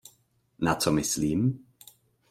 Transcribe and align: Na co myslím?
Na 0.59 0.75
co 0.75 0.91
myslím? 0.91 1.59